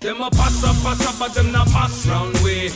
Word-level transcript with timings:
Them 0.00 0.22
a 0.22 0.30
pass 0.30 0.64
up, 0.64 0.76
pass 0.82 1.06
up, 1.06 1.18
but 1.18 1.34
them 1.34 1.52
not 1.52 1.68
pass 1.68 2.06
round 2.06 2.34
way. 2.38 2.70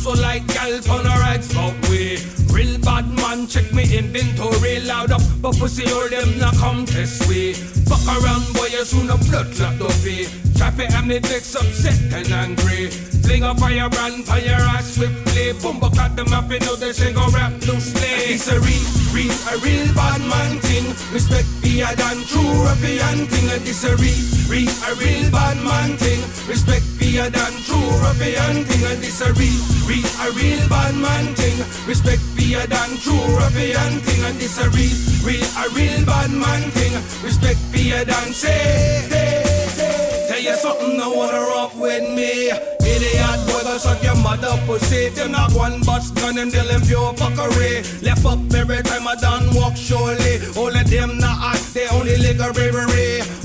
So 0.00 0.12
like 0.12 0.46
gal 0.46 0.80
on 0.96 1.04
a 1.04 1.14
right 1.20 1.44
spout 1.44 1.76
way. 1.90 2.16
Real 2.56 2.80
bad 2.80 3.04
man, 3.20 3.46
check 3.46 3.70
me 3.74 3.84
inventory 3.84 4.80
loud 4.80 5.12
up, 5.12 5.20
but 5.42 5.54
pussy 5.58 5.84
all 5.92 6.08
them 6.08 6.38
not 6.38 6.56
come 6.56 6.86
test 6.86 7.28
way. 7.28 7.52
Fuck 7.52 8.00
around, 8.08 8.48
boy, 8.54 8.72
you 8.72 8.82
soon 8.86 9.10
a 9.10 9.16
blood 9.28 9.52
clot 9.52 9.76
of 9.76 10.06
it. 10.06 10.24
Eh? 10.24 10.56
Traffic 10.56 10.90
and 10.92 11.10
the 11.10 11.20
vex 11.20 11.54
upset 11.54 12.00
and 12.16 12.32
angry. 12.32 12.88
Fling 13.28 13.44
a 13.44 13.54
firebrand, 13.54 14.24
fire 14.24 14.64
ass 14.72 14.94
swiftly. 14.94 15.52
Boom, 15.60 15.80
but 15.80 15.94
cut 15.94 16.16
them 16.16 16.32
up, 16.32 16.50
you 16.50 16.60
know 16.60 16.76
they 16.76 16.92
say 16.92 17.12
go 17.12 17.28
rap 17.28 17.52
loosely. 17.68 18.32
It's 18.32 18.48
a 18.48 18.56
real, 18.56 18.86
real, 19.12 19.36
a 19.52 19.54
real 19.60 19.94
bad 19.94 20.24
man 20.24 20.58
thing. 20.64 20.88
Respect 21.12 21.46
be 21.60 21.82
a 21.82 21.94
done 21.94 22.24
true 22.24 22.50
ruffian 22.64 23.28
thing. 23.28 23.52
It's 23.68 23.84
a 23.84 23.94
real, 24.00 24.16
real, 24.48 24.72
a 24.88 24.94
real 24.96 25.30
bad 25.30 25.60
man 25.62 25.98
thing. 25.98 26.09
A 27.20 27.28
done 27.28 27.52
true 27.68 27.76
ruffian 28.00 28.64
thing. 28.64 28.80
And 28.88 29.04
it's 29.04 29.20
a 29.20 29.28
real, 29.36 29.60
real, 29.84 30.08
a 30.24 30.32
real 30.32 30.62
bad 30.72 30.94
man 30.96 31.34
thing. 31.34 31.58
Respect 31.86 32.22
a 32.40 32.66
done 32.66 32.96
true 32.96 33.20
ruffian 33.36 34.00
thing. 34.00 34.24
And 34.24 34.40
it's 34.40 34.56
a 34.56 34.70
real, 34.72 34.96
real, 35.20 35.44
a 35.60 35.68
real 35.76 36.00
bad 36.06 36.30
man 36.32 36.70
thing. 36.72 36.96
Respect 37.22 37.60
a 37.76 38.04
done 38.06 38.32
say, 38.32 39.04
say, 39.10 39.42
say. 39.68 40.26
Tell 40.28 40.40
you 40.40 40.56
something, 40.56 40.98
I 40.98 41.08
wanna 41.08 41.40
rock 41.40 41.76
with 41.76 42.08
me. 42.08 42.56
Idiot 42.88 43.40
boy, 43.52 43.68
go 43.68 43.76
suck 43.76 44.02
your 44.02 44.16
mother 44.16 44.56
pussy. 44.64 45.10
Them 45.10 45.32
not 45.32 45.52
one 45.52 45.82
bust 45.82 46.14
gun 46.14 46.38
and 46.38 46.50
they 46.50 46.64
them 46.66 46.80
pure 46.80 47.12
fuckery. 47.20 47.84
Left 48.02 48.24
up 48.24 48.40
every 48.54 48.82
time 48.82 49.06
I 49.06 49.16
done 49.16 49.54
walk 49.54 49.76
surely. 49.76 50.40
All 50.56 50.74
of 50.74 50.88
them 50.88 51.18
not 51.18 51.54
act, 51.54 51.74
they 51.74 51.86
only 51.88 52.16
lick 52.16 52.40
a 52.40 52.50
bravery. 52.50 53.39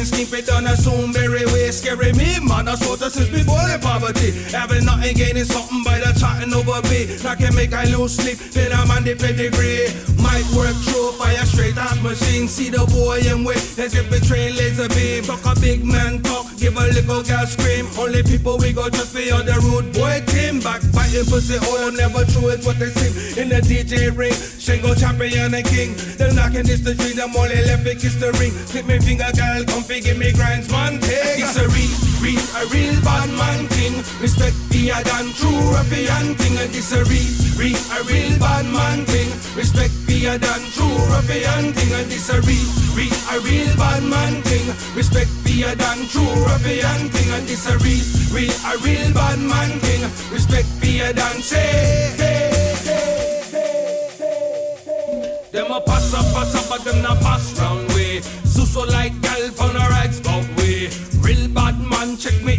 And 0.00 0.08
sneak 0.08 0.32
it 0.32 0.48
on 0.48 0.66
a 0.66 0.74
soon 0.78 1.12
very 1.12 1.44
way. 1.52 1.70
Scary 1.70 2.14
me, 2.14 2.40
man, 2.40 2.68
I 2.68 2.74
since 2.74 3.30
me 3.30 3.44
born 3.44 3.70
in 3.70 3.80
poverty. 3.80 4.32
Having 4.48 4.86
nothing, 4.86 5.14
gaining 5.14 5.44
something 5.44 5.84
by 5.84 6.00
the 6.00 6.16
chatting 6.18 6.54
over 6.56 6.80
me. 6.88 7.04
Now 7.22 7.34
can 7.34 7.54
make 7.54 7.74
I 7.74 7.84
lose 7.84 8.16
sleep, 8.16 8.38
then 8.56 8.72
I'm 8.72 8.90
on 8.90 9.04
the 9.04 9.14
pedigree. 9.14 9.92
Might 10.16 10.48
work 10.56 10.72
through 10.88 11.12
fire 11.20 11.44
straight 11.44 11.76
out 11.76 12.00
machine. 12.00 12.48
See 12.48 12.70
the 12.70 12.88
boy 12.88 13.20
and 13.28 13.44
wait 13.44 13.60
as 13.76 13.94
if 13.94 14.08
betraying 14.08 14.56
laser 14.56 14.88
beam. 14.88 15.24
Talk 15.24 15.44
a 15.44 15.60
big 15.60 15.84
man 15.84 16.22
talk, 16.22 16.48
give 16.70 16.82
a 16.82 16.86
little 16.94 17.22
girl 17.22 17.46
scream. 17.46 17.86
Only 17.98 18.22
people 18.22 18.58
we 18.58 18.72
go 18.72 18.88
just 18.88 19.14
be 19.14 19.30
on 19.30 19.46
the 19.46 19.58
rude 19.66 19.92
boy 19.92 20.22
team. 20.26 20.60
Backbiting 20.60 21.26
pussy, 21.26 21.58
oh, 21.60 21.90
never 21.90 22.24
true 22.30 22.48
is 22.48 22.64
what 22.64 22.78
they 22.78 22.90
seem. 22.90 23.42
In 23.42 23.48
the 23.48 23.60
DJ 23.60 24.14
ring, 24.16 24.32
Shango 24.32 24.94
champion 24.94 25.54
and 25.54 25.66
king. 25.66 25.94
They're 26.16 26.32
knocking 26.32 26.64
this 26.64 26.80
the 26.80 26.94
street, 26.94 27.18
I'm 27.18 27.34
only 27.36 27.62
left 27.66 27.84
to 27.84 27.94
kiss 27.94 28.16
the 28.16 28.32
ring. 28.38 28.52
Click 28.70 28.86
me 28.86 28.98
finger, 29.00 29.30
girl, 29.34 29.64
comfy, 29.64 30.00
give 30.00 30.18
me 30.18 30.32
grinds, 30.32 30.70
man. 30.70 31.00
Take 31.00 31.42
it's 31.42 31.56
a 31.56 31.66
real, 31.68 31.92
real, 32.22 32.44
a 32.56 32.62
real 32.70 32.96
bad 33.02 33.28
man. 33.30 33.39
Respect 35.00 35.16
be 35.16 35.16
a 35.16 35.16
than 35.16 35.32
true 35.32 35.72
ruffian 35.72 36.34
thing. 36.36 36.56
And 36.60 36.74
it's 36.74 36.92
a 36.92 37.04
real, 37.08 37.32
real, 37.56 37.80
a 37.96 38.04
real 38.04 38.38
bad 38.38 38.66
man 38.66 39.04
thing. 39.06 39.30
Respect 39.56 39.94
be 40.06 40.26
a 40.26 40.36
than 40.38 40.60
true 40.76 40.96
ruffian 41.08 41.72
thing. 41.72 41.92
And 41.96 42.12
it's 42.12 42.28
a 42.28 42.40
real, 42.42 42.68
real, 42.92 43.16
a 43.32 43.40
real 43.40 43.76
bad 43.76 44.02
man 44.04 44.42
thing. 44.42 44.66
Respect 44.94 45.30
be 45.44 45.62
a 45.62 45.74
than 45.74 46.06
true 46.08 46.28
ruffian 46.44 47.08
thing. 47.08 47.28
And 47.32 47.48
it's 47.48 47.66
a 47.66 47.78
real, 47.80 48.04
real, 48.32 48.52
a 48.68 48.76
real 48.84 49.14
bad 49.14 49.38
man 49.38 49.78
thing. 49.80 50.02
Respect 50.32 50.68
be 50.80 51.00
a 51.00 51.12
than 51.12 51.40
say. 51.40 52.16
Them 55.52 55.72
a 55.72 55.80
pass 55.80 56.12
up, 56.14 56.26
pass 56.34 56.54
up, 56.54 56.68
but 56.68 56.84
them 56.84 57.02
not 57.02 57.20
pass 57.20 57.58
round 57.58 57.88
way. 57.94 58.20
So 58.44 58.64
so 58.64 58.82
like 58.84 59.18
gal 59.22 59.48
on 59.64 59.76
a 59.76 59.88
right 59.88 60.12
way. 60.58 60.90
Real 61.20 61.48
bad 61.48 61.78
man, 61.80 62.16
check 62.16 62.42
me 62.44 62.49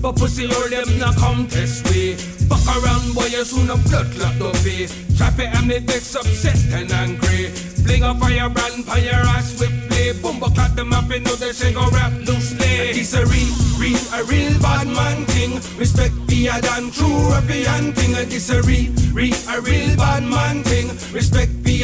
but 0.00 0.16
pussy 0.16 0.46
all 0.46 0.68
them 0.68 0.98
not 0.98 1.16
come 1.16 1.46
test 1.46 1.84
way. 1.90 2.14
Fuck 2.48 2.64
around, 2.76 3.14
boy, 3.14 3.26
you 3.26 3.44
soon 3.44 3.70
a 3.70 3.76
blood 3.76 4.10
clot 4.12 4.40
of 4.40 4.66
it. 4.66 4.90
Eh? 4.90 5.16
Traffic 5.16 5.48
and 5.54 5.70
the 5.70 5.80
vex 5.80 6.14
upset 6.16 6.58
and 6.72 6.90
angry. 6.92 7.48
Fling 7.84 8.02
a 8.02 8.14
firebrand, 8.14 8.84
fire 8.84 9.22
ass 9.36 9.56
swiftly. 9.56 10.10
Eh? 10.10 10.12
Boom, 10.22 10.40
but 10.40 10.54
cut 10.56 10.74
them 10.76 10.92
up, 10.92 11.10
you 11.10 11.20
know 11.20 11.34
they 11.36 11.52
say 11.52 11.72
go 11.72 11.86
rap 11.90 12.12
loosely. 12.26 12.96
It's 12.96 13.14
a 13.14 13.24
real, 13.26 13.52
real, 13.78 14.00
a 14.14 14.24
real 14.24 14.58
bad 14.60 14.88
man 14.88 15.24
thing. 15.26 15.60
Respect 15.78 16.14
be 16.26 16.48
a 16.48 16.60
than 16.60 16.90
true 16.90 17.30
ruffian 17.30 17.92
thing. 17.92 18.14
And 18.16 18.32
it's 18.32 18.50
a 18.50 18.62
real, 18.62 18.92
real, 19.12 19.36
a 19.48 19.60
real 19.60 19.96
bad 19.96 20.24
man 20.24 20.62
thing. 20.64 20.88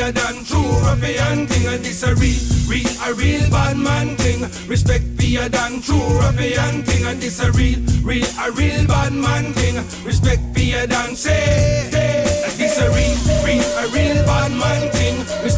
A 0.06 0.12
than 0.12 0.44
true 0.44 0.62
ruffian 0.86 1.48
thing. 1.48 1.66
And 1.66 1.84
it's 1.84 2.04
a 2.04 2.14
real, 2.14 2.38
real, 2.70 2.86
a 3.02 3.14
real 3.14 3.50
bad 3.50 3.76
man 3.76 4.14
thing. 4.14 4.42
Respect 4.68 5.16
be 5.16 5.34
a 5.34 5.48
than 5.48 5.82
true 5.82 5.98
ruffian 6.20 6.84
thing. 6.84 7.04
And 7.06 7.18
it's 7.24 7.42
a 7.42 7.50
real, 7.50 7.80
real, 8.04 8.24
a 8.38 8.52
real 8.52 8.86
bad 8.86 9.12
man 9.12 9.52
thing. 9.54 9.74
Respect 10.04 10.54
be 10.54 10.74
a 10.74 10.86
than 10.86 11.16
say, 11.16 11.88
say. 11.90 12.22
It's 12.54 12.78
a 12.78 12.86
real, 12.94 13.18
real, 13.42 13.66
a 13.82 13.86
real 13.90 14.24
bad 14.24 14.52
man 14.52 14.92
thing. 14.92 15.18
Respect 15.42 15.55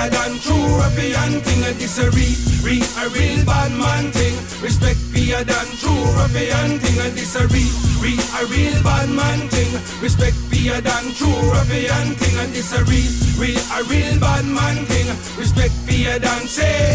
a 0.00 0.10
than 0.10 0.38
true 0.40 0.76
ruffian 0.80 1.40
thing. 1.44 1.62
It's 1.76 1.98
a 1.98 2.08
real, 2.16 2.36
real, 2.64 2.86
a 3.02 3.04
real 3.12 3.44
bad 3.44 3.72
man 3.72 4.10
thing. 4.12 4.36
Respect 4.62 5.00
a 5.12 5.44
than 5.44 5.68
true 5.80 6.04
ruffian 6.16 6.78
thing. 6.80 6.98
It's 7.16 7.36
a 7.36 7.46
real, 7.52 7.74
real, 8.00 8.22
a 8.38 8.42
real 8.48 8.76
bad 8.82 9.08
man 9.10 9.40
thing. 9.48 9.72
Respect 10.00 10.36
a 10.52 10.80
than 10.80 11.06
true 11.18 11.40
ruffian 11.52 12.08
thing. 12.16 12.36
It's 12.56 12.72
a 12.72 12.80
real, 12.84 13.12
real, 13.40 13.60
a 13.76 13.80
real 13.90 14.20
bad 14.20 14.44
man 14.46 14.84
thing. 14.86 15.08
Respect 15.36 15.74
a 15.88 16.18
than 16.18 16.46
say. 16.48 16.89